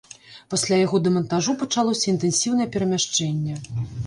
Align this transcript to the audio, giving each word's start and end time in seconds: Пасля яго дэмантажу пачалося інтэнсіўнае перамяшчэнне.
Пасля 0.53 0.79
яго 0.85 1.01
дэмантажу 1.07 1.55
пачалося 1.61 2.05
інтэнсіўнае 2.15 2.67
перамяшчэнне. 2.79 3.53